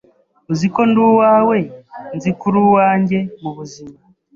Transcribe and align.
Uzi 0.51 0.67
ko 0.73 0.81
ndi 0.89 0.99
uwawe, 1.07 1.57
nzi 2.15 2.29
ko 2.39 2.43
uri 2.49 2.59
uwanjye 2.67 3.19
mubuzima 3.41 3.95